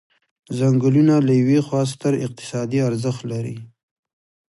[0.57, 3.57] څنګلونه له یوې خوا ستر اقتصادي ارزښت لري.